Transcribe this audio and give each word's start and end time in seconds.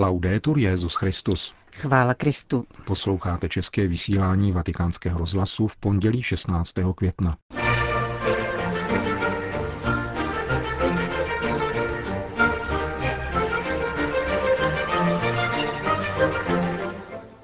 Laudetur 0.00 0.58
Jezus 0.58 0.94
Christus. 0.94 1.54
Chvála 1.74 2.14
Kristu. 2.14 2.64
Posloucháte 2.84 3.48
české 3.48 3.86
vysílání 3.86 4.52
Vatikánského 4.52 5.18
rozhlasu 5.18 5.66
v 5.66 5.76
pondělí 5.76 6.22
16. 6.22 6.74
května. 6.94 7.36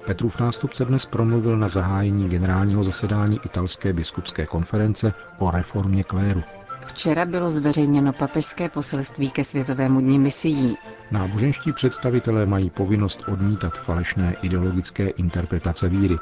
Petrův 0.05 0.39
nástupce 0.39 0.85
dnes 0.85 1.05
promluvil 1.05 1.57
na 1.57 1.67
zahájení 1.67 2.29
generálního 2.29 2.83
zasedání 2.83 3.39
italské 3.45 3.93
biskupské 3.93 4.45
konference 4.45 5.13
o 5.39 5.51
reformě 5.51 6.03
kléru. 6.03 6.43
Včera 6.87 7.25
bylo 7.25 7.49
zveřejněno 7.51 8.13
papežské 8.13 8.69
poselství 8.69 9.31
ke 9.31 9.43
Světovému 9.43 9.99
dní 10.01 10.19
misií. 10.19 10.77
Náboženští 11.11 11.73
představitelé 11.73 12.45
mají 12.45 12.69
povinnost 12.69 13.23
odmítat 13.27 13.77
falešné 13.77 14.35
ideologické 14.41 15.07
interpretace 15.07 15.89
víry, 15.89 16.15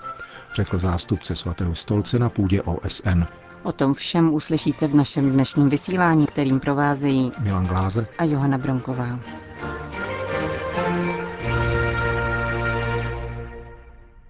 řekl 0.55 0.77
zástupce 0.77 1.35
svatého 1.35 1.75
stolce 1.75 2.19
na 2.19 2.29
půdě 2.29 2.61
OSN. 2.61 3.23
O 3.63 3.71
tom 3.71 3.93
všem 3.93 4.33
uslyšíte 4.33 4.87
v 4.87 4.95
našem 4.95 5.31
dnešním 5.31 5.69
vysílání, 5.69 6.25
kterým 6.25 6.59
provázejí 6.59 7.31
Milan 7.39 7.67
Glázer 7.67 8.07
a 8.17 8.23
Johana 8.23 8.57
Bronková. 8.57 9.19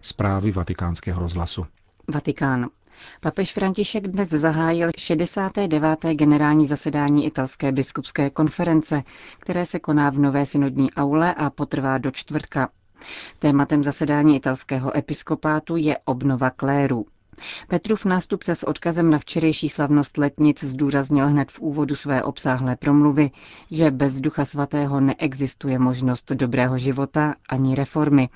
Zprávy 0.02 0.52
vatikánského 0.52 1.22
rozhlasu. 1.22 1.66
Vatikán. 2.13 2.68
Papež 3.22 3.54
František 3.54 4.08
dnes 4.08 4.30
zahájil 4.30 4.90
69. 4.98 5.99
generální 6.13 6.66
zasedání 6.66 7.26
italské 7.26 7.71
biskupské 7.71 8.30
konference, 8.30 9.04
které 9.40 9.66
se 9.66 9.80
koná 9.80 10.09
v 10.09 10.20
Nové 10.20 10.45
synodní 10.45 10.91
aule 10.94 11.34
a 11.34 11.49
potrvá 11.49 11.98
do 11.98 12.12
čtvrtka. 12.12 12.70
Tématem 13.40 13.84
zasedání 13.84 14.35
italského 14.35 14.98
episkopátu 14.98 15.76
je 15.76 15.98
obnova 16.05 16.49
kléru. 16.49 17.05
Petrův 17.68 18.05
nástupce 18.05 18.55
s 18.55 18.64
odkazem 18.68 19.10
na 19.10 19.20
včerejší 19.20 19.70
slavnost 19.70 20.18
letnic 20.18 20.64
zdůraznil 20.64 21.28
hned 21.28 21.52
v 21.52 21.60
úvodu 21.60 21.96
své 21.96 22.24
obsáhlé 22.24 22.76
promluvy, 22.76 23.32
že 23.72 23.92
bez 23.92 24.20
Ducha 24.20 24.46
Svatého 24.46 25.02
neexistuje 25.02 25.80
možnost 25.80 26.32
dobrého 26.32 26.77
života 26.77 27.36
ani 27.50 27.76
reformy. 27.76 28.30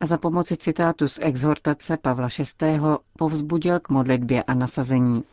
A 0.00 0.06
za 0.06 0.18
pomoci 0.18 0.56
citátu 0.56 1.08
z 1.08 1.18
exhortace 1.22 1.96
Pavla 1.96 2.28
VI. 2.62 2.80
povzbudil 3.18 3.80
k 3.80 3.88
modlitbě 3.88 4.42
a 4.42 4.54
nasazení. 4.54 5.24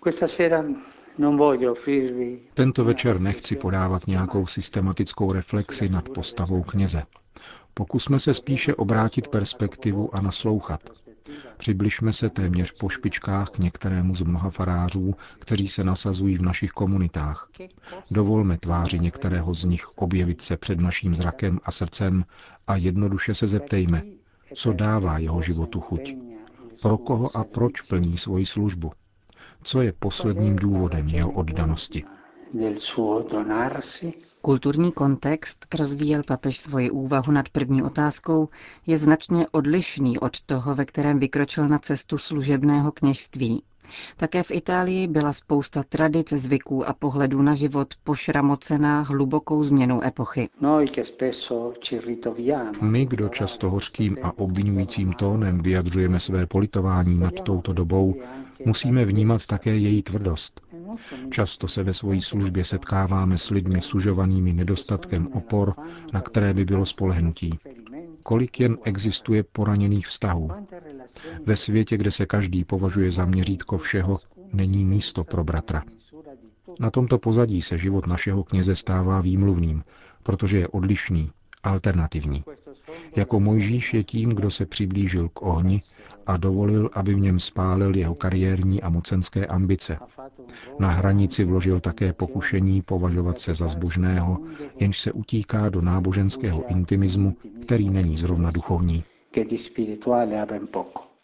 Tento 2.54 2.84
večer 2.84 3.22
nechci 3.22 3.56
podávat 3.56 4.08
nějakou 4.08 4.48
systematickou 4.48 5.32
reflexi 5.32 5.90
nad 5.90 6.10
postavou 6.10 6.64
kněze. 6.64 7.04
Pokusme 7.74 8.20
se 8.20 8.34
spíše 8.34 8.76
obrátit 8.76 9.28
perspektivu 9.28 10.16
a 10.16 10.22
naslouchat. 10.22 10.82
Přibližme 11.58 12.14
se 12.14 12.30
téměř 12.30 12.72
po 12.72 12.90
špičkách 12.90 13.50
k 13.50 13.58
některému 13.58 14.16
z 14.16 14.22
mnoha 14.22 14.50
farářů, 14.50 15.16
kteří 15.40 15.68
se 15.68 15.84
nasazují 15.84 16.38
v 16.38 16.42
našich 16.42 16.72
komunitách. 16.72 17.50
Dovolme 18.12 18.58
tváři 18.58 19.00
některého 19.00 19.54
z 19.54 19.64
nich 19.64 19.88
objevit 19.96 20.42
se 20.42 20.58
před 20.58 20.80
naším 20.80 21.16
zrakem 21.16 21.60
a 21.64 21.72
srdcem 21.72 22.26
a 22.68 22.76
jednoduše 22.76 23.34
se 23.34 23.48
zeptejme, 23.48 24.02
co 24.56 24.74
dává 24.74 25.18
jeho 25.18 25.42
životu 25.42 25.80
chuť. 25.80 26.16
Pro 26.82 26.98
koho 26.98 27.38
a 27.38 27.44
proč 27.44 27.82
plní 27.82 28.18
svoji 28.18 28.46
službu? 28.46 28.92
Co 29.64 29.82
je 29.82 29.94
posledním 29.94 30.56
důvodem 30.56 31.08
jeho 31.08 31.32
oddanosti? 31.32 32.04
Kulturní 34.48 34.92
kontext, 34.92 35.66
rozvíjel 35.80 36.22
papež 36.28 36.58
svoji 36.60 36.92
úvahu 36.92 37.32
nad 37.32 37.50
první 37.50 37.84
otázkou, 37.84 38.50
je 38.86 38.98
značně 38.98 39.48
odlišný 39.52 40.20
od 40.20 40.42
toho, 40.42 40.76
ve 40.76 40.86
kterém 40.86 41.20
vykročil 41.20 41.68
na 41.68 41.80
cestu 41.80 42.18
služebného 42.18 42.92
kněžství. 42.92 43.64
Také 44.18 44.44
v 44.44 44.52
Itálii 44.52 45.08
byla 45.08 45.34
spousta 45.34 45.84
tradic, 45.84 46.34
zvyků 46.34 46.88
a 46.88 46.94
pohledů 46.94 47.42
na 47.42 47.56
život 47.56 47.94
pošramocená 48.04 49.02
hlubokou 49.02 49.64
změnou 49.64 50.04
epochy. 50.04 50.50
My, 52.82 53.06
kdo 53.06 53.30
často 53.30 53.70
hořkým 53.70 54.18
a 54.24 54.38
obvinujícím 54.38 55.14
tónem 55.14 55.62
vyjadřujeme 55.62 56.20
své 56.20 56.46
politování 56.46 57.18
nad 57.18 57.34
touto 57.42 57.74
dobou, 57.74 58.16
musíme 58.66 59.06
vnímat 59.06 59.46
také 59.46 59.78
její 59.78 60.04
tvrdost. 60.04 60.67
Často 61.30 61.68
se 61.68 61.84
ve 61.84 61.94
své 61.94 62.22
službě 62.22 62.66
setkáváme 62.66 63.38
s 63.38 63.50
lidmi 63.50 63.82
sužovanými 63.82 64.54
nedostatkem 64.54 65.28
opor, 65.34 65.74
na 66.14 66.22
které 66.22 66.54
by 66.54 66.66
bylo 66.66 66.86
spolehnutí. 66.86 67.60
Kolik 68.24 68.60
jen 68.60 68.78
existuje 68.84 69.44
poraněných 69.44 70.08
vztahů. 70.08 70.50
Ve 71.46 71.56
světě, 71.56 71.98
kde 71.98 72.12
se 72.12 72.26
každý 72.26 72.64
považuje 72.64 73.12
za 73.12 73.26
měřítko 73.26 73.78
všeho, 73.78 74.20
není 74.54 74.86
místo 74.86 75.24
pro 75.24 75.44
bratra. 75.44 75.84
Na 76.80 76.92
tomto 76.92 77.18
pozadí 77.18 77.62
se 77.62 77.78
život 77.78 78.08
našeho 78.08 78.44
kněze 78.44 78.76
stává 78.76 79.22
výmluvným, 79.22 79.84
protože 80.24 80.58
je 80.58 80.68
odlišný, 80.68 81.32
alternativní. 81.64 82.44
Jako 83.16 83.40
Mojžíš 83.40 83.94
je 83.94 84.04
tím, 84.04 84.30
kdo 84.30 84.52
se 84.52 84.66
přiblížil 84.66 85.30
k 85.30 85.42
ohni 85.42 85.82
a 86.26 86.38
dovolil, 86.38 86.90
aby 86.94 87.14
v 87.14 87.20
něm 87.20 87.40
spálil 87.40 87.96
jeho 87.96 88.16
kariérní 88.16 88.82
a 88.82 88.90
mocenské 88.90 89.46
ambice. 89.46 89.98
Na 90.80 90.90
hranici 90.92 91.44
vložil 91.44 91.80
také 91.80 92.14
pokušení 92.14 92.82
považovat 92.82 93.40
se 93.40 93.54
za 93.54 93.68
zbožného, 93.68 94.38
jenž 94.80 95.00
se 95.00 95.12
utíká 95.12 95.70
do 95.70 95.82
náboženského 95.82 96.68
intimismu, 96.68 97.36
který 97.62 97.90
není 97.90 98.18
zrovna 98.18 98.52
duchovní. 98.52 99.04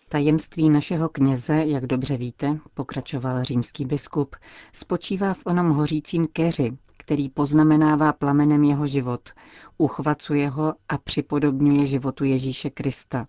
Tajemství 0.10 0.70
našeho 0.70 1.10
kněze, 1.10 1.54
jak 1.54 1.86
dobře 1.86 2.18
víte, 2.18 2.60
pokračoval 2.74 3.44
římský 3.44 3.86
biskup, 3.86 4.36
spočívá 4.74 5.34
v 5.34 5.46
onom 5.46 5.70
hořícím 5.70 6.28
keři, 6.34 6.78
který 6.98 7.30
poznamenává 7.30 8.14
plamenem 8.14 8.64
jeho 8.64 8.88
život, 8.88 9.30
uchvacuje 9.78 10.50
ho 10.50 10.74
a 10.90 10.98
připodobňuje 10.98 11.86
životu 11.86 12.24
Ježíše 12.24 12.70
Krista, 12.70 13.28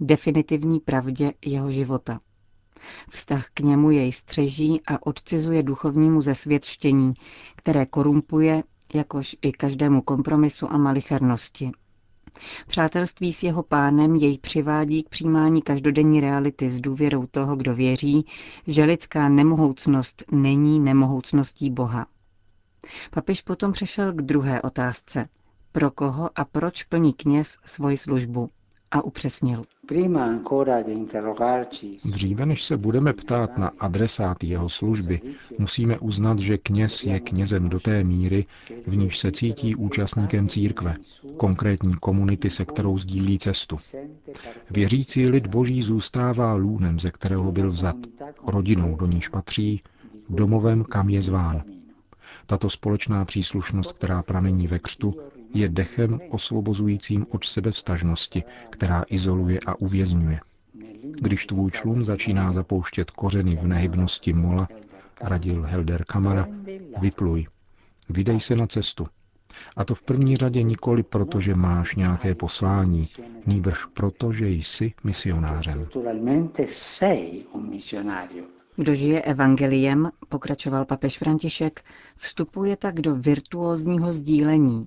definitivní 0.00 0.80
pravdě 0.80 1.32
jeho 1.44 1.70
života. 1.70 2.18
Vztah 3.10 3.46
k 3.54 3.60
němu 3.60 3.90
jej 3.90 4.12
střeží 4.12 4.80
a 4.86 5.06
odcizuje 5.06 5.62
duchovnímu 5.62 6.20
zesvětštění, 6.20 7.14
které 7.56 7.86
korumpuje, 7.86 8.62
jakož 8.94 9.36
i 9.42 9.52
každému 9.52 10.02
kompromisu 10.02 10.72
a 10.72 10.78
malichernosti. 10.78 11.70
Přátelství 12.66 13.32
s 13.32 13.42
jeho 13.42 13.62
pánem 13.62 14.14
jej 14.16 14.38
přivádí 14.38 15.02
k 15.02 15.08
přijímání 15.08 15.62
každodenní 15.62 16.20
reality 16.20 16.70
s 16.70 16.80
důvěrou 16.80 17.26
toho, 17.26 17.56
kdo 17.56 17.74
věří, 17.74 18.26
že 18.66 18.84
lidská 18.84 19.28
nemohoucnost 19.28 20.24
není 20.32 20.80
nemohoucností 20.80 21.70
Boha. 21.70 22.06
Papež 23.10 23.42
potom 23.42 23.72
přešel 23.72 24.12
k 24.12 24.22
druhé 24.22 24.62
otázce. 24.62 25.28
Pro 25.72 25.90
koho 25.90 26.30
a 26.34 26.44
proč 26.44 26.82
plní 26.82 27.12
kněz 27.12 27.56
svoji 27.64 27.96
službu? 27.96 28.50
A 28.90 29.02
upřesnil. 29.02 29.64
Dříve 32.04 32.46
než 32.46 32.64
se 32.64 32.76
budeme 32.76 33.12
ptát 33.12 33.58
na 33.58 33.70
adresáty 33.78 34.46
jeho 34.46 34.68
služby, 34.68 35.20
musíme 35.58 35.98
uznat, 35.98 36.38
že 36.38 36.58
kněz 36.58 37.04
je 37.04 37.20
knězem 37.20 37.68
do 37.68 37.80
té 37.80 38.04
míry, 38.04 38.46
v 38.86 38.96
níž 38.96 39.18
se 39.18 39.32
cítí 39.32 39.74
účastníkem 39.74 40.48
církve, 40.48 40.96
konkrétní 41.36 41.94
komunity, 41.94 42.50
se 42.50 42.64
kterou 42.64 42.98
sdílí 42.98 43.38
cestu. 43.38 43.78
Věřící 44.70 45.28
lid 45.28 45.46
boží 45.46 45.82
zůstává 45.82 46.54
lůnem, 46.54 47.00
ze 47.00 47.10
kterého 47.10 47.52
byl 47.52 47.70
vzat, 47.70 47.96
rodinou, 48.46 48.96
do 48.96 49.06
níž 49.06 49.28
patří, 49.28 49.82
domovem, 50.28 50.84
kam 50.84 51.08
je 51.08 51.22
zván. 51.22 51.62
Tato 52.46 52.70
společná 52.70 53.24
příslušnost, 53.24 53.92
která 53.92 54.22
pramení 54.22 54.66
ve 54.66 54.78
křtu, 54.78 55.14
je 55.58 55.68
dechem 55.68 56.20
osvobozujícím 56.30 57.26
od 57.30 57.44
sebevstažnosti, 57.44 58.42
která 58.70 59.04
izoluje 59.08 59.58
a 59.66 59.74
uvězňuje. 59.80 60.40
Když 61.20 61.46
tvůj 61.46 61.70
člun 61.70 62.04
začíná 62.04 62.52
zapouštět 62.52 63.10
kořeny 63.10 63.56
v 63.56 63.66
nehybnosti 63.66 64.32
mola, 64.32 64.68
radil 65.20 65.62
Helder 65.62 66.04
Kamara, 66.04 66.48
vypluj, 67.00 67.46
vydej 68.08 68.40
se 68.40 68.56
na 68.56 68.66
cestu. 68.66 69.06
A 69.76 69.84
to 69.84 69.94
v 69.94 70.02
první 70.02 70.36
řadě 70.36 70.62
nikoli 70.62 71.02
proto, 71.02 71.40
že 71.40 71.54
máš 71.54 71.94
nějaké 71.96 72.34
poslání, 72.34 73.08
nýbrž 73.46 73.84
proto, 73.84 74.32
že 74.32 74.48
jsi 74.48 74.92
misionářem. 75.04 75.86
Kdo 78.76 78.94
žije 78.94 79.22
evangeliem, 79.22 80.10
pokračoval 80.28 80.84
papež 80.84 81.18
František, 81.18 81.84
vstupuje 82.16 82.76
tak 82.76 83.00
do 83.00 83.16
virtuózního 83.16 84.12
sdílení. 84.12 84.86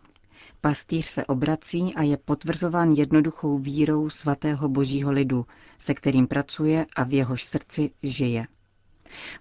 Pastýř 0.62 1.06
se 1.06 1.26
obrací 1.26 1.96
a 1.96 2.02
je 2.02 2.18
potvrzován 2.18 2.92
jednoduchou 2.92 3.58
vírou 3.58 4.10
svatého 4.10 4.70
božího 4.70 5.12
lidu, 5.12 5.46
se 5.78 5.94
kterým 5.94 6.28
pracuje 6.28 6.86
a 6.96 7.04
v 7.04 7.14
jehož 7.14 7.44
srdci 7.44 7.92
žije. 8.04 8.48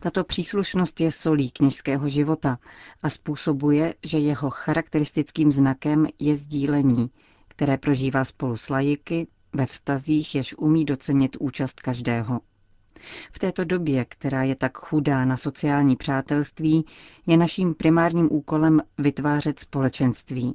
Tato 0.01 0.25
příslušnost 0.25 1.01
je 1.01 1.13
solí 1.13 1.51
kněžského 1.51 2.09
života 2.09 2.59
a 3.03 3.11
způsobuje, 3.11 3.95
že 4.07 4.19
jeho 4.19 4.51
charakteristickým 4.51 5.53
znakem 5.53 6.07
je 6.19 6.37
sdílení, 6.37 7.11
které 7.49 7.79
prožívá 7.79 8.25
spolu 8.25 8.57
s 8.57 8.69
lajiky 8.69 9.27
ve 9.53 9.67
vztazích, 9.67 10.35
jež 10.35 10.55
umí 10.59 10.85
docenit 10.85 11.37
účast 11.41 11.81
každého. 11.81 12.41
V 13.33 13.39
této 13.39 13.65
době, 13.65 14.05
která 14.05 14.43
je 14.43 14.57
tak 14.57 14.79
chudá 14.79 15.25
na 15.25 15.37
sociální 15.37 15.97
přátelství, 15.97 16.85
je 17.27 17.37
naším 17.37 17.75
primárním 17.75 18.29
úkolem 18.33 18.83
vytvářet 18.99 19.59
společenství. 19.59 20.55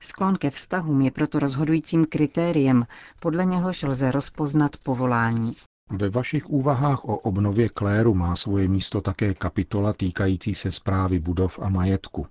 Sklon 0.00 0.36
ke 0.36 0.50
vztahům 0.50 1.00
je 1.00 1.10
proto 1.10 1.38
rozhodujícím 1.38 2.04
kritériem, 2.04 2.86
podle 3.20 3.44
něhož 3.44 3.82
lze 3.82 4.10
rozpoznat 4.10 4.76
povolání. 4.82 5.56
Ve 5.90 6.08
vašich 6.08 6.50
úvahách 6.50 7.04
o 7.04 7.16
obnově 7.18 7.68
kléru 7.68 8.14
má 8.14 8.36
svoje 8.36 8.68
místo 8.68 9.00
také 9.00 9.34
kapitola 9.34 9.92
týkající 9.92 10.54
se 10.54 10.70
zprávy 10.70 11.18
budov 11.18 11.58
a 11.62 11.68
majetku. 11.68 12.26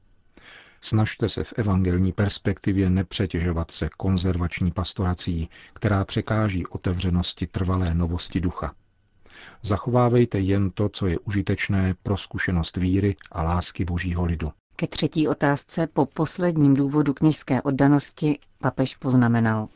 Snažte 0.82 1.30
se 1.30 1.44
v 1.44 1.54
evangelní 1.58 2.12
perspektivě 2.12 2.90
nepřetěžovat 2.90 3.72
se 3.72 3.90
konzervační 3.98 4.72
pastorací, 4.72 5.50
která 5.74 6.06
překáží 6.06 6.68
otevřenosti 6.68 7.48
trvalé 7.48 7.94
novosti 7.94 8.40
ducha. 8.40 8.74
Zachovávejte 9.62 10.40
jen 10.40 10.72
to, 10.72 10.90
co 10.90 11.08
je 11.08 11.20
užitečné 11.20 11.96
pro 12.04 12.18
zkušenost 12.18 12.78
víry 12.78 13.16
a 13.32 13.44
lásky 13.44 13.86
božího 13.86 14.26
lidu. 14.26 14.52
Ke 14.78 14.88
třetí 14.88 15.28
otázce 15.28 15.88
po 15.88 16.06
posledním 16.06 16.74
důvodu 16.74 17.14
kněžské 17.14 17.62
oddanosti 17.62 18.40
papež 18.60 18.96
poznamenal. 18.96 19.68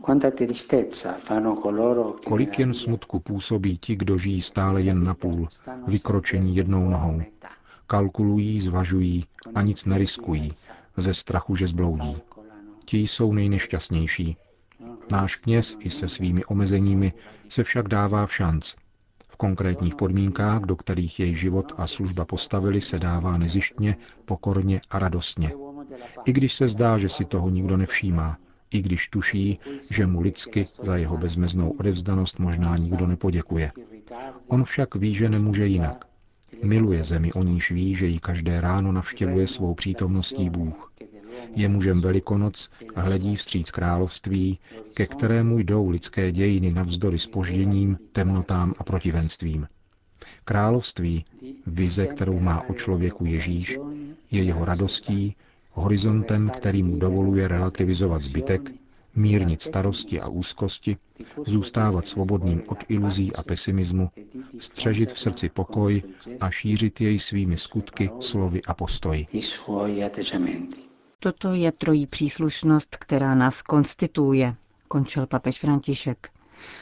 Kolik 2.25 2.59
jen 2.59 2.73
smutku 2.73 3.19
působí 3.19 3.77
ti, 3.77 3.95
kdo 3.95 4.17
žijí 4.17 4.41
stále 4.41 4.81
jen 4.81 5.03
na 5.03 5.13
půl, 5.13 5.47
vykročení 5.87 6.55
jednou 6.55 6.89
nohou. 6.89 7.21
Kalkulují, 7.87 8.61
zvažují 8.61 9.25
a 9.55 9.61
nic 9.61 9.85
neriskují, 9.85 10.51
ze 10.97 11.13
strachu, 11.13 11.55
že 11.55 11.67
zbloudí. 11.67 12.17
Ti 12.85 12.97
jsou 12.97 13.33
nejnešťastnější. 13.33 14.37
Náš 15.11 15.35
kněz 15.35 15.77
i 15.79 15.89
se 15.89 16.09
svými 16.09 16.45
omezeními 16.45 17.13
se 17.49 17.63
však 17.63 17.87
dává 17.87 18.25
v 18.25 18.35
šanc– 18.35 18.73
konkrétních 19.37 19.95
podmínkách, 19.95 20.61
do 20.61 20.75
kterých 20.75 21.19
jej 21.19 21.35
život 21.35 21.73
a 21.77 21.87
služba 21.87 22.25
postavili, 22.25 22.81
se 22.81 22.99
dává 22.99 23.37
nezištně, 23.37 23.97
pokorně 24.25 24.81
a 24.89 24.99
radostně. 24.99 25.51
I 26.25 26.33
když 26.33 26.53
se 26.53 26.67
zdá, 26.67 26.97
že 26.97 27.09
si 27.09 27.25
toho 27.25 27.49
nikdo 27.49 27.77
nevšímá, 27.77 28.37
i 28.71 28.81
když 28.81 29.07
tuší, 29.07 29.59
že 29.89 30.07
mu 30.07 30.21
lidsky 30.21 30.65
za 30.81 30.97
jeho 30.97 31.17
bezmeznou 31.17 31.69
odevzdanost 31.69 32.39
možná 32.39 32.75
nikdo 32.75 33.07
nepoděkuje. 33.07 33.71
On 34.47 34.63
však 34.63 34.95
ví, 34.95 35.15
že 35.15 35.29
nemůže 35.29 35.67
jinak. 35.67 36.05
Miluje 36.63 37.03
zemi, 37.03 37.33
o 37.33 37.43
níž 37.43 37.71
ví, 37.71 37.95
že 37.95 38.05
ji 38.05 38.19
každé 38.19 38.61
ráno 38.61 38.91
navštěvuje 38.91 39.47
svou 39.47 39.73
přítomností 39.73 40.49
Bůh. 40.49 40.88
Je 41.55 41.69
mužem 41.69 42.01
Velikonoc 42.01 42.69
a 42.95 43.01
hledí 43.01 43.35
vstříc 43.35 43.71
království, 43.71 44.59
ke 44.93 45.05
kterému 45.05 45.59
jdou 45.59 45.89
lidské 45.89 46.31
dějiny 46.31 46.71
navzdory 46.71 47.19
spožděním, 47.19 47.97
temnotám 48.11 48.73
a 48.77 48.83
protivenstvím. 48.83 49.67
Království, 50.45 51.25
vize, 51.67 52.07
kterou 52.07 52.39
má 52.39 52.69
o 52.69 52.73
člověku 52.73 53.25
Ježíš, 53.25 53.77
je 54.31 54.43
jeho 54.43 54.65
radostí, 54.65 55.35
horizontem, 55.71 56.49
který 56.49 56.83
mu 56.83 56.97
dovoluje 56.97 57.47
relativizovat 57.47 58.21
zbytek, 58.21 58.71
mírnit 59.15 59.61
starosti 59.61 60.19
a 60.21 60.27
úzkosti, 60.27 60.97
zůstávat 61.47 62.07
svobodným 62.07 62.63
od 62.67 62.83
iluzí 62.89 63.35
a 63.35 63.43
pesimismu, 63.43 64.09
střežit 64.59 65.11
v 65.11 65.19
srdci 65.19 65.49
pokoj 65.49 66.03
a 66.39 66.51
šířit 66.51 67.01
jej 67.01 67.19
svými 67.19 67.57
skutky, 67.57 68.09
slovy 68.19 68.61
a 68.67 68.73
postoji. 68.73 69.27
Toto 71.21 71.53
je 71.53 71.71
trojí 71.71 72.07
příslušnost, 72.07 72.95
která 72.97 73.35
nás 73.35 73.61
konstituuje, 73.61 74.55
končil 74.87 75.27
papež 75.27 75.59
František. 75.59 76.29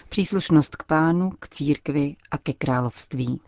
Příslušnost 0.10 0.75
k 0.75 0.84
pánu, 0.84 1.31
k 1.39 1.48
církvi 1.48 2.16
a 2.31 2.38
ke 2.38 2.54
království. 2.54 3.42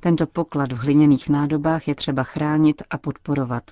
Tento 0.00 0.26
poklad 0.26 0.72
v 0.72 0.76
hliněných 0.78 1.28
nádobách 1.28 1.88
je 1.88 1.94
třeba 1.94 2.22
chránit 2.22 2.82
a 2.90 2.98
podporovat. 2.98 3.70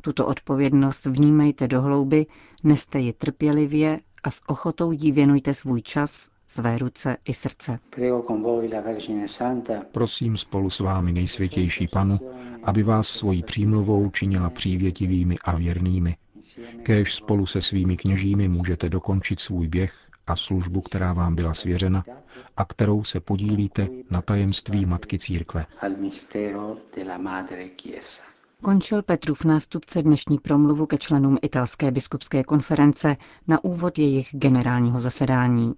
Tuto 0.00 0.26
odpovědnost 0.26 1.06
vnímejte 1.06 1.68
do 1.68 1.82
hlouby, 1.82 2.26
neste 2.64 2.98
ji 2.98 3.12
trpělivě 3.12 4.00
a 4.22 4.30
s 4.30 4.40
ochotou 4.46 4.92
jí 4.92 5.12
věnujte 5.12 5.54
svůj 5.54 5.82
čas, 5.82 6.30
své 6.52 6.78
ruce 6.78 7.16
i 7.24 7.34
srdce. 7.34 7.78
Prosím 9.92 10.36
spolu 10.36 10.70
s 10.70 10.80
vámi 10.80 11.12
nejsvětější 11.12 11.88
panu, 11.88 12.18
aby 12.64 12.82
vás 12.82 13.08
svojí 13.08 13.42
přímluvou 13.42 14.10
činila 14.10 14.50
přívětivými 14.50 15.36
a 15.44 15.56
věrnými. 15.56 16.16
Kéž 16.82 17.14
spolu 17.14 17.46
se 17.46 17.62
svými 17.62 17.96
kněžími 17.96 18.48
můžete 18.48 18.88
dokončit 18.88 19.40
svůj 19.40 19.68
běh 19.68 19.94
a 20.26 20.36
službu, 20.36 20.80
která 20.80 21.12
vám 21.12 21.34
byla 21.34 21.54
svěřena 21.54 22.04
a 22.56 22.64
kterou 22.64 23.04
se 23.04 23.20
podílíte 23.20 23.88
na 24.10 24.22
tajemství 24.22 24.86
Matky 24.86 25.18
Církve. 25.18 25.66
Končil 28.62 29.02
Petrův 29.02 29.44
nástupce 29.44 30.02
dnešní 30.02 30.38
promluvu 30.38 30.86
ke 30.86 30.98
členům 30.98 31.38
italské 31.42 31.90
biskupské 31.90 32.44
konference 32.44 33.16
na 33.48 33.64
úvod 33.64 33.98
jejich 33.98 34.28
generálního 34.32 35.00
zasedání. 35.00 35.74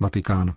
Vatikán. 0.00 0.54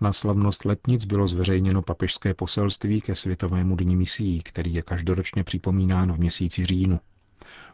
Na 0.00 0.12
slavnost 0.12 0.64
letnic 0.64 1.04
bylo 1.04 1.28
zveřejněno 1.28 1.82
papežské 1.82 2.34
poselství 2.34 3.00
ke 3.00 3.14
Světovému 3.14 3.76
dní 3.76 3.96
misií, 3.96 4.42
který 4.42 4.74
je 4.74 4.82
každoročně 4.82 5.44
připomínán 5.44 6.12
v 6.12 6.18
měsíci 6.18 6.66
říjnu. 6.66 7.00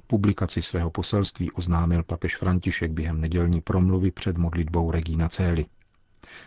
Publikaci 0.07 0.63
svého 0.63 0.91
poselství 0.91 1.51
oznámil 1.51 2.03
papež 2.03 2.37
František 2.37 2.91
během 2.91 3.21
nedělní 3.21 3.61
promluvy 3.61 4.11
před 4.11 4.39
modlitbou 4.39 4.91
Regina 4.91 5.29
Cély. 5.29 5.67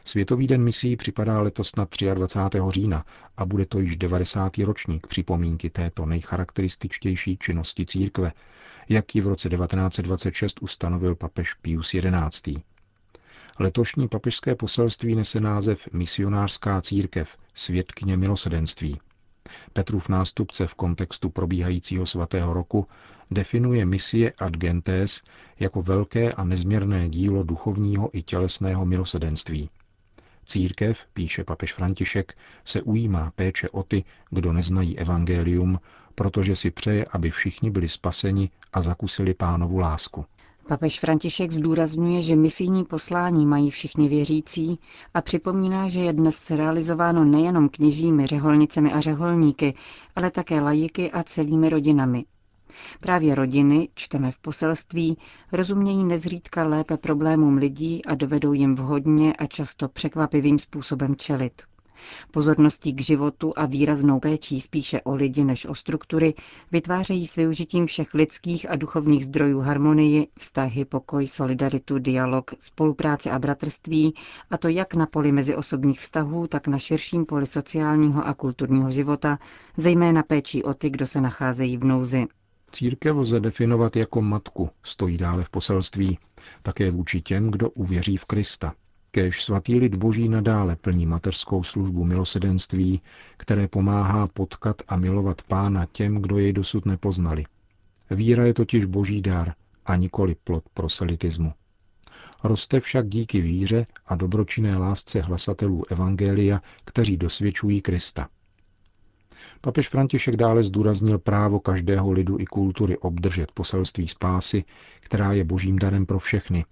Světový 0.05 0.47
den 0.47 0.63
misí 0.63 0.95
připadá 0.95 1.41
letos 1.41 1.75
na 1.75 1.87
23. 2.13 2.59
října 2.69 3.05
a 3.37 3.45
bude 3.45 3.65
to 3.65 3.79
již 3.79 3.97
90. 3.97 4.57
ročník 4.57 5.07
připomínky 5.07 5.69
této 5.69 6.05
nejcharakterističtější 6.05 7.37
činnosti 7.37 7.85
církve, 7.85 8.31
jak 8.89 9.15
ji 9.15 9.21
v 9.21 9.27
roce 9.27 9.49
1926 9.49 10.61
ustanovil 10.61 11.15
papež 11.15 11.53
Pius 11.53 11.95
XI. 12.29 12.55
Letošní 13.59 14.07
papežské 14.07 14.55
poselství 14.55 15.15
nese 15.15 15.39
název 15.39 15.87
Misionářská 15.93 16.81
církev, 16.81 17.37
svědkyně 17.53 18.17
milosedenství. 18.17 18.99
Petrův 19.73 20.09
nástupce 20.09 20.67
v 20.67 20.73
kontextu 20.73 21.29
probíhajícího 21.29 22.05
svatého 22.05 22.53
roku 22.53 22.87
definuje 23.31 23.85
misie 23.85 24.33
ad 24.41 24.57
gentes 24.57 25.21
jako 25.59 25.81
velké 25.81 26.31
a 26.31 26.43
nezměrné 26.43 27.09
dílo 27.09 27.43
duchovního 27.43 28.09
i 28.17 28.23
tělesného 28.23 28.85
milosedenství. 28.85 29.69
Církev, 30.45 30.99
píše 31.13 31.43
papež 31.43 31.73
František, 31.73 32.37
se 32.65 32.81
ujímá 32.81 33.31
péče 33.35 33.69
o 33.69 33.83
ty, 33.83 34.03
kdo 34.29 34.53
neznají 34.53 34.99
evangelium, 34.99 35.79
protože 36.15 36.55
si 36.55 36.71
přeje, 36.71 37.05
aby 37.11 37.29
všichni 37.29 37.71
byli 37.71 37.89
spaseni 37.89 38.49
a 38.73 38.81
zakusili 38.81 39.33
pánovu 39.33 39.77
lásku. 39.77 40.25
Papež 40.67 40.99
František 40.99 41.51
zdůrazňuje, 41.51 42.21
že 42.21 42.35
misijní 42.35 42.83
poslání 42.85 43.45
mají 43.45 43.69
všichni 43.69 44.09
věřící 44.09 44.79
a 45.13 45.21
připomíná, 45.21 45.89
že 45.89 45.99
je 45.99 46.13
dnes 46.13 46.51
realizováno 46.51 47.25
nejenom 47.25 47.69
kněžími, 47.69 48.27
řeholnicemi 48.27 48.93
a 48.93 49.01
řeholníky, 49.01 49.73
ale 50.15 50.31
také 50.31 50.61
lajiky 50.61 51.11
a 51.11 51.23
celými 51.23 51.69
rodinami. 51.69 52.25
Právě 52.99 53.35
rodiny, 53.35 53.89
čteme 53.95 54.31
v 54.31 54.39
poselství, 54.39 55.17
rozumějí 55.51 56.03
nezřídka 56.03 56.63
lépe 56.63 56.97
problémům 56.97 57.57
lidí 57.57 58.05
a 58.05 58.15
dovedou 58.15 58.53
jim 58.53 58.75
vhodně 58.75 59.33
a 59.33 59.45
často 59.45 59.89
překvapivým 59.89 60.59
způsobem 60.59 61.15
čelit. 61.15 61.61
Pozorností 62.31 62.93
k 62.93 63.01
životu 63.01 63.53
a 63.55 63.65
výraznou 63.65 64.19
péčí 64.19 64.61
spíše 64.61 65.01
o 65.01 65.15
lidi 65.15 65.43
než 65.43 65.65
o 65.65 65.75
struktury 65.75 66.33
vytvářejí 66.71 67.27
s 67.27 67.35
využitím 67.35 67.85
všech 67.85 68.13
lidských 68.13 68.69
a 68.69 68.75
duchovních 68.75 69.25
zdrojů 69.25 69.59
harmonii, 69.59 70.27
vztahy, 70.39 70.85
pokoj, 70.85 71.27
solidaritu, 71.27 71.99
dialog, 71.99 72.51
spolupráci 72.59 73.29
a 73.29 73.39
bratrství, 73.39 74.13
a 74.51 74.57
to 74.57 74.67
jak 74.67 74.93
na 74.93 75.05
poli 75.05 75.31
meziosobních 75.31 75.99
vztahů, 75.99 76.47
tak 76.47 76.67
na 76.67 76.79
širším 76.79 77.25
poli 77.25 77.45
sociálního 77.45 78.27
a 78.27 78.33
kulturního 78.33 78.91
života, 78.91 79.39
zejména 79.77 80.23
péčí 80.23 80.63
o 80.63 80.73
ty, 80.73 80.89
kdo 80.89 81.07
se 81.07 81.21
nacházejí 81.21 81.77
v 81.77 81.83
nouzi. 81.83 82.25
Církev 82.71 83.15
lze 83.15 83.39
definovat 83.39 83.95
jako 83.95 84.21
matku, 84.21 84.69
stojí 84.83 85.17
dále 85.17 85.43
v 85.43 85.49
poselství, 85.49 86.19
také 86.61 86.91
vůči 86.91 87.21
těm, 87.21 87.51
kdo 87.51 87.69
uvěří 87.69 88.17
v 88.17 88.25
Krista. 88.25 88.73
Kéž 89.15 89.43
svatý 89.43 89.79
lid 89.79 89.95
boží 89.95 90.29
nadále 90.29 90.75
plní 90.75 91.05
mateřskou 91.05 91.63
službu 91.63 92.03
milosedenství, 92.03 93.01
které 93.37 93.67
pomáhá 93.67 94.27
potkat 94.27 94.81
a 94.87 94.95
milovat 94.95 95.41
pána 95.41 95.85
těm, 95.85 96.21
kdo 96.21 96.37
jej 96.37 96.53
dosud 96.53 96.85
nepoznali. 96.85 97.43
Víra 98.11 98.45
je 98.45 98.53
totiž 98.53 98.85
boží 98.85 99.21
dar 99.21 99.53
a 99.85 99.95
nikoli 99.95 100.35
plod 100.43 100.63
proselitismu. 100.73 101.53
Roste 102.43 102.79
však 102.79 103.09
díky 103.09 103.41
víře 103.41 103.87
a 104.05 104.15
dobročinné 104.15 104.77
lásce 104.77 105.21
hlasatelů 105.21 105.83
Evangelia, 105.91 106.61
kteří 106.85 107.17
dosvědčují 107.17 107.81
Krista. 107.81 108.27
Papež 109.61 109.89
František 109.89 110.35
dále 110.35 110.63
zdůraznil 110.63 111.19
právo 111.19 111.59
každého 111.59 112.11
lidu 112.11 112.39
i 112.39 112.45
kultury 112.45 112.97
obdržet 112.97 113.51
poselství 113.51 114.07
spásy, 114.07 114.63
která 114.99 115.33
je 115.33 115.43
božím 115.43 115.79
darem 115.79 116.05
pro 116.05 116.19
všechny, 116.19 116.65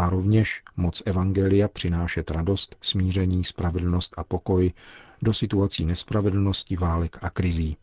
a 0.00 0.10
rovněž 0.10 0.62
moc 0.76 1.02
Evangelia 1.06 1.68
přinášet 1.68 2.30
radost, 2.30 2.76
smíření, 2.82 3.44
spravedlnost 3.44 4.14
a 4.16 4.24
pokoj 4.24 4.72
do 5.22 5.34
situací 5.34 5.84
nespravedlnosti, 5.84 6.76
válek 6.76 7.18
a 7.22 7.30
krizí. 7.30 7.76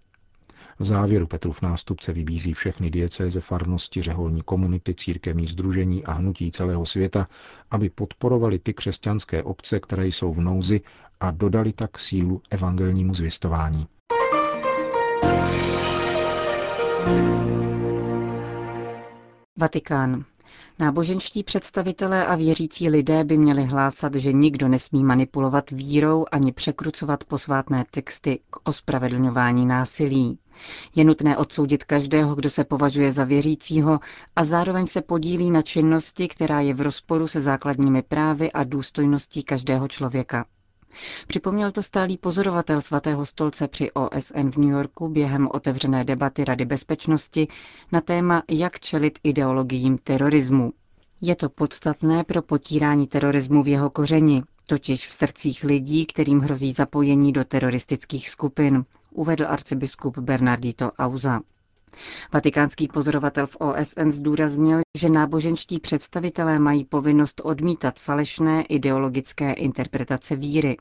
V 0.80 0.86
závěru 0.86 1.28
Petrův 1.28 1.62
nástupce 1.62 2.14
vybízí 2.14 2.54
všechny 2.54 2.90
diecéze, 2.90 3.42
farnosti, 3.42 4.02
řeholní 4.02 4.42
komunity, 4.42 4.96
církevní 4.96 5.48
združení 5.48 6.06
a 6.06 6.12
hnutí 6.12 6.52
celého 6.52 6.86
světa, 6.86 7.28
aby 7.72 7.90
podporovali 7.90 8.60
ty 8.60 8.74
křesťanské 8.74 9.44
obce, 9.44 9.80
které 9.80 10.08
jsou 10.08 10.34
v 10.34 10.42
nouzi 10.42 10.82
a 11.20 11.32
dodali 11.32 11.74
tak 11.74 12.00
sílu 12.00 12.42
evangelnímu 12.50 13.14
zvěstování. 13.14 13.88
Vatikán. 19.58 20.26
Náboženští 20.80 21.44
představitelé 21.44 22.26
a 22.28 22.36
věřící 22.36 22.90
lidé 22.90 23.24
by 23.24 23.38
měli 23.38 23.66
hlásat, 23.66 24.16
že 24.16 24.34
nikdo 24.34 24.68
nesmí 24.68 25.04
manipulovat 25.04 25.72
vírou 25.72 26.26
ani 26.32 26.52
překrucovat 26.52 27.24
posvátné 27.24 27.86
texty 27.92 28.40
k 28.50 28.70
ospravedlňování 28.70 29.66
násilí. 29.66 30.40
Je 30.96 31.04
nutné 31.04 31.38
odsoudit 31.38 31.84
každého, 31.84 32.36
kdo 32.36 32.50
se 32.50 32.64
považuje 32.64 33.12
za 33.12 33.24
věřícího 33.24 34.00
a 34.36 34.44
zároveň 34.44 34.88
se 34.88 35.02
podílí 35.02 35.52
na 35.52 35.62
činnosti, 35.62 36.28
která 36.28 36.60
je 36.62 36.74
v 36.74 36.82
rozporu 36.82 37.28
se 37.28 37.42
základními 37.42 38.02
právy 38.02 38.52
a 38.52 38.64
důstojností 38.64 39.44
každého 39.44 39.88
člověka. 39.88 40.46
Připomněl 41.28 41.72
to 41.72 41.84
stálý 41.84 42.18
pozorovatel 42.18 42.82
svatého 42.82 43.26
stolce 43.26 43.68
při 43.68 43.92
OSN 43.92 44.50
v 44.50 44.58
New 44.58 44.70
Yorku 44.70 45.08
během 45.10 45.48
otevřené 45.54 46.04
debaty 46.04 46.46
Rady 46.46 46.66
bezpečnosti 46.66 47.48
na 47.92 48.02
téma, 48.02 48.44
jak 48.50 48.80
čelit 48.80 49.20
ideologiím 49.24 49.98
terorismu. 49.98 50.74
Je 51.22 51.36
to 51.36 51.50
podstatné 51.50 52.24
pro 52.24 52.42
potírání 52.42 53.08
terorismu 53.08 53.64
v 53.64 53.68
jeho 53.68 53.90
kořeni, 53.90 54.44
totiž 54.66 55.08
v 55.08 55.14
srdcích 55.14 55.64
lidí, 55.64 56.06
kterým 56.06 56.40
hrozí 56.40 56.72
zapojení 56.72 57.34
do 57.34 57.44
teroristických 57.44 58.30
skupin, 58.30 58.84
uvedl 59.12 59.46
arcibiskup 59.48 60.18
Bernardito 60.18 60.92
Auza. 60.92 61.40
Vatikánský 62.34 62.88
pozorovatel 62.88 63.48
v 63.48 63.56
OSN 63.60 64.10
zdůraznil, 64.10 64.80
že 64.98 65.10
náboženští 65.10 65.80
představitelé 65.80 66.60
mají 66.60 66.86
povinnost 66.86 67.42
odmítat 67.44 68.00
falešné 68.00 68.62
ideologické 68.64 69.54
interpretace 69.54 70.36
víry. 70.36 70.78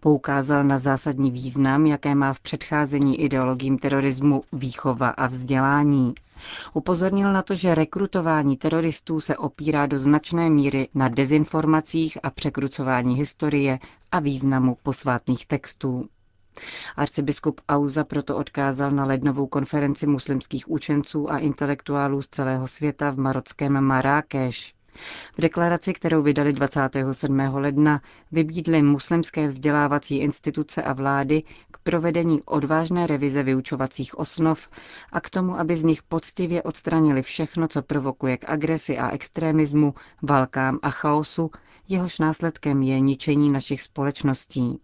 Poukázal 0.00 0.64
na 0.64 0.78
zásadní 0.78 1.30
význam, 1.30 1.86
jaké 1.86 2.14
má 2.14 2.32
v 2.32 2.40
předcházení 2.40 3.20
ideologiím 3.20 3.78
terorismu 3.78 4.42
výchova 4.52 5.08
a 5.08 5.26
vzdělání. 5.26 6.14
Upozornil 6.74 7.32
na 7.32 7.42
to, 7.42 7.54
že 7.54 7.74
rekrutování 7.74 8.56
teroristů 8.56 9.20
se 9.20 9.36
opírá 9.36 9.86
do 9.86 9.98
značné 9.98 10.50
míry 10.50 10.88
na 10.94 11.08
dezinformacích 11.08 12.18
a 12.22 12.30
překrucování 12.30 13.14
historie 13.16 13.78
a 14.12 14.20
významu 14.20 14.76
posvátných 14.82 15.46
textů. 15.46 16.08
Arcibiskup 16.96 17.60
Auza 17.68 18.04
proto 18.04 18.36
odkázal 18.36 18.90
na 18.90 19.04
lednovou 19.04 19.46
konferenci 19.46 20.06
muslimských 20.06 20.70
učenců 20.70 21.30
a 21.32 21.38
intelektuálů 21.38 22.22
z 22.22 22.28
celého 22.28 22.68
světa 22.68 23.10
v 23.10 23.18
marockém 23.18 23.80
Marrakeš. 23.80 24.74
V 25.38 25.40
deklaraci, 25.40 25.92
kterou 25.94 26.22
vydali 26.22 26.52
27. 26.52 27.38
ledna, 27.54 28.00
vybídly 28.32 28.82
muslimské 28.82 29.48
vzdělávací 29.48 30.18
instituce 30.18 30.82
a 30.82 30.92
vlády 30.92 31.42
k 31.70 31.78
provedení 31.78 32.42
odvážné 32.42 33.06
revize 33.06 33.42
vyučovacích 33.42 34.18
osnov 34.18 34.68
a 35.12 35.20
k 35.20 35.30
tomu, 35.30 35.58
aby 35.58 35.76
z 35.76 35.84
nich 35.84 36.02
poctivě 36.02 36.62
odstranili 36.62 37.22
všechno, 37.22 37.68
co 37.68 37.82
provokuje 37.82 38.36
k 38.36 38.48
agresi 38.48 38.98
a 38.98 39.10
extremismu, 39.10 39.94
válkám 40.22 40.78
a 40.82 40.90
chaosu, 40.90 41.50
jehož 41.88 42.18
následkem 42.18 42.82
je 42.82 43.00
ničení 43.00 43.52
našich 43.52 43.82
společností. 43.82 44.78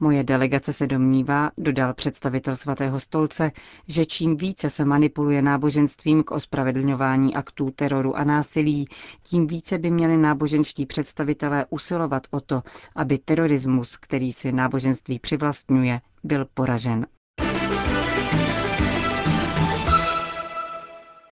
Moje 0.00 0.24
delegace 0.24 0.72
se 0.72 0.86
domnívá, 0.86 1.50
dodal 1.58 1.94
představitel 1.94 2.56
svatého 2.56 3.00
stolce, 3.00 3.52
že 3.88 4.06
čím 4.06 4.36
více 4.36 4.70
se 4.70 4.84
manipuluje 4.84 5.42
náboženstvím 5.42 6.22
k 6.22 6.30
ospravedlňování 6.30 7.34
aktů 7.34 7.70
teroru 7.70 8.16
a 8.16 8.24
násilí, 8.24 8.88
tím 9.22 9.46
více 9.46 9.78
by 9.78 9.90
měli 9.90 10.16
náboženští 10.16 10.86
představitelé 10.86 11.66
usilovat 11.70 12.26
o 12.30 12.40
to, 12.40 12.62
aby 12.96 13.18
terorismus, 13.18 13.96
který 13.96 14.32
si 14.32 14.52
náboženství 14.52 15.18
přivlastňuje, 15.18 16.00
byl 16.24 16.46
poražen. 16.54 17.06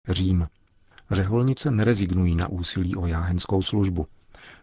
Řím. 0.09 0.45
Řeholnice 1.11 1.71
nerezignují 1.71 2.35
na 2.37 2.49
úsilí 2.49 2.97
o 2.97 3.07
jáhenskou 3.07 3.63
službu. 3.63 4.07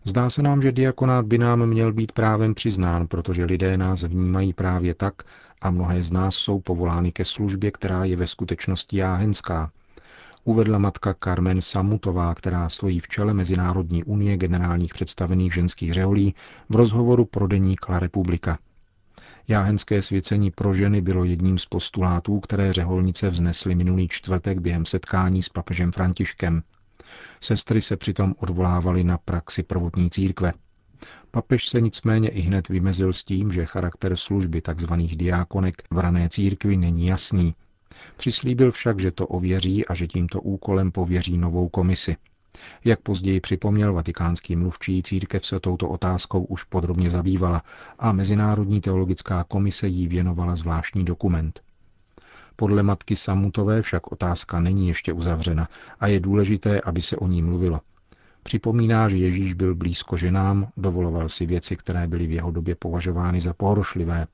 Zdá 0.04 0.30
se 0.30 0.42
nám, 0.42 0.62
že 0.62 0.72
diakonát 0.72 1.26
by 1.26 1.38
nám 1.38 1.66
měl 1.66 1.94
být 1.94 2.12
právem 2.12 2.54
přiznán, 2.56 3.08
protože 3.08 3.46
lidé 3.46 3.78
nás 3.78 4.04
vnímají 4.04 4.54
právě 4.54 4.94
tak 4.94 5.14
a 5.62 5.72
mnohé 5.72 6.04
z 6.04 6.12
nás 6.12 6.36
jsou 6.36 6.60
povolány 6.60 7.12
ke 7.12 7.26
službě, 7.26 7.72
která 7.72 8.06
je 8.06 8.16
ve 8.16 8.28
skutečnosti 8.28 8.98
jáhenská. 8.98 9.72
Uvedla 10.44 10.78
matka 10.78 11.16
Carmen 11.24 11.62
Samutová, 11.62 12.36
která 12.36 12.70
stojí 12.70 13.00
v 13.00 13.08
čele 13.08 13.34
Mezinárodní 13.34 14.04
unie 14.04 14.38
generálních 14.38 14.94
představených 14.94 15.54
ženských 15.54 15.94
řeholí 15.94 16.36
v 16.70 16.76
rozhovoru 16.76 17.26
pro 17.26 17.48
deník 17.48 17.90
La 17.90 18.00
Republika. 18.00 18.58
Jáhenské 19.48 20.02
svěcení 20.02 20.52
pro 20.52 20.74
ženy 20.74 21.02
bylo 21.02 21.24
jedním 21.24 21.58
z 21.58 21.66
postulátů, 21.66 22.40
které 22.40 22.74
řeholnice 22.74 23.30
vznesly 23.30 23.76
minulý 23.76 24.08
čtvrtek 24.08 24.60
během 24.60 24.86
setkání 24.86 25.44
s 25.44 25.50
papežem 25.50 25.92
Františkem. 25.92 26.64
Sestry 27.42 27.82
se 27.82 27.98
přitom 27.98 28.36
odvolávaly 28.38 29.04
na 29.04 29.18
praxi 29.18 29.64
prvotní 29.64 30.10
církve. 30.10 30.54
Papež 31.32 31.68
se 31.68 31.82
nicméně 31.82 32.30
i 32.30 32.42
hned 32.42 32.70
vymezil 32.70 33.14
s 33.14 33.24
tím, 33.24 33.52
že 33.52 33.66
charakter 33.66 34.16
služby 34.16 34.62
tzv. 34.62 34.94
diákonek 34.94 35.84
v 35.92 36.00
rané 36.00 36.30
církvi 36.30 36.78
není 36.78 37.08
jasný. 37.08 37.56
Přislíbil 38.18 38.72
však, 38.72 39.00
že 39.00 39.12
to 39.12 39.28
ověří 39.28 39.86
a 39.86 39.94
že 39.94 40.08
tímto 40.08 40.42
úkolem 40.42 40.92
pověří 40.92 41.38
novou 41.38 41.70
komisi. 41.70 42.16
Jak 42.86 43.00
později 43.02 43.42
připomněl 43.42 43.94
vatikánský 43.94 44.56
mluvčí, 44.56 45.04
církev 45.04 45.46
se 45.46 45.60
touto 45.60 45.90
otázkou 45.90 46.44
už 46.44 46.64
podrobně 46.64 47.10
zabývala 47.10 47.64
a 48.00 48.12
Mezinárodní 48.12 48.82
teologická 48.82 49.44
komise 49.44 49.88
jí 49.88 50.08
věnovala 50.08 50.56
zvláštní 50.56 51.06
dokument. 51.06 51.62
Podle 52.60 52.84
matky 52.84 53.16
Samutové 53.16 53.82
však 53.82 54.12
otázka 54.12 54.60
není 54.60 54.88
ještě 54.88 55.14
uzavřena 55.14 55.70
a 56.00 56.08
je 56.08 56.20
důležité, 56.20 56.82
aby 56.82 57.02
se 57.02 57.18
o 57.18 57.28
ní 57.28 57.42
mluvilo. 57.42 57.82
Připomíná, 58.44 59.10
že 59.10 59.18
Ježíš 59.18 59.54
byl 59.54 59.76
blízko 59.76 60.18
ženám, 60.18 60.68
dovoloval 60.78 61.30
si 61.30 61.46
věci, 61.46 61.76
které 61.76 62.08
byly 62.08 62.28
v 62.28 62.32
jeho 62.32 62.52
době 62.52 62.76
považovány 62.76 63.42
za 63.42 63.54
pohoršlivé. 63.54 64.28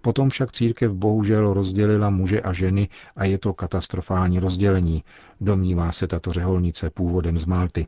Potom 0.00 0.30
však 0.30 0.52
církev 0.52 0.92
bohužel 0.92 1.54
rozdělila 1.54 2.10
muže 2.10 2.40
a 2.40 2.52
ženy 2.52 2.88
a 3.16 3.24
je 3.24 3.38
to 3.38 3.54
katastrofální 3.54 4.38
rozdělení, 4.38 5.04
domnívá 5.40 5.92
se 5.92 6.06
tato 6.06 6.32
řeholnice 6.32 6.90
původem 6.90 7.38
z 7.38 7.44
Malty. 7.44 7.86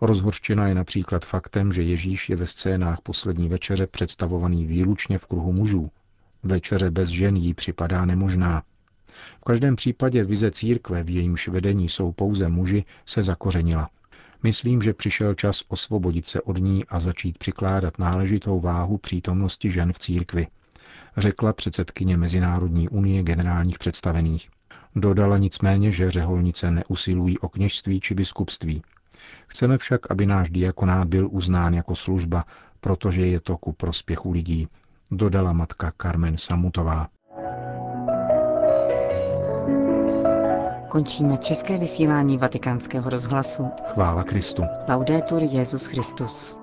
Rozhorčena 0.00 0.68
je 0.68 0.74
například 0.74 1.24
faktem, 1.24 1.72
že 1.72 1.82
Ježíš 1.82 2.28
je 2.28 2.36
ve 2.36 2.46
scénách 2.46 3.00
poslední 3.02 3.48
večeře 3.48 3.86
představovaný 3.86 4.66
výlučně 4.66 5.18
v 5.18 5.26
kruhu 5.26 5.52
mužů. 5.52 5.90
Večeře 6.42 6.90
bez 6.90 7.08
žen 7.08 7.36
jí 7.36 7.54
připadá 7.54 8.04
nemožná. 8.04 8.62
V 9.40 9.44
každém 9.44 9.76
případě 9.76 10.24
vize 10.24 10.50
církve, 10.50 11.02
v 11.02 11.10
jejímž 11.10 11.48
vedení 11.48 11.88
jsou 11.88 12.12
pouze 12.12 12.48
muži, 12.48 12.84
se 13.06 13.22
zakořenila. 13.22 13.90
Myslím, 14.42 14.82
že 14.82 14.94
přišel 14.94 15.34
čas 15.34 15.62
osvobodit 15.68 16.26
se 16.26 16.40
od 16.40 16.58
ní 16.58 16.84
a 16.86 17.00
začít 17.00 17.38
přikládat 17.38 17.98
náležitou 17.98 18.60
váhu 18.60 18.98
přítomnosti 18.98 19.70
žen 19.70 19.92
v 19.92 19.98
církvi, 19.98 20.46
řekla 21.16 21.52
předsedkyně 21.52 22.16
Mezinárodní 22.16 22.88
unie 22.88 23.22
generálních 23.22 23.78
představených. 23.78 24.48
Dodala 24.96 25.38
nicméně, 25.38 25.92
že 25.92 26.10
řeholnice 26.10 26.70
neusilují 26.70 27.38
o 27.38 27.48
kněžství 27.48 28.00
či 28.00 28.14
biskupství. 28.14 28.82
Chceme 29.46 29.78
však, 29.78 30.10
aby 30.10 30.26
náš 30.26 30.50
diakonát 30.50 31.08
byl 31.08 31.28
uznán 31.30 31.74
jako 31.74 31.96
služba, 31.96 32.44
protože 32.80 33.26
je 33.26 33.40
to 33.40 33.56
ku 33.56 33.72
prospěchu 33.72 34.32
lidí, 34.32 34.68
dodala 35.10 35.52
matka 35.52 35.92
Carmen 36.02 36.36
Samutová. 36.36 37.08
Končíme 40.88 41.38
české 41.38 41.78
vysílání 41.78 42.38
vatikánského 42.38 43.10
rozhlasu. 43.10 43.68
Chvála 43.84 44.24
Kristu. 44.24 44.62
Laudetur 44.88 45.42
Jezus 45.42 45.86
Christus. 45.86 46.59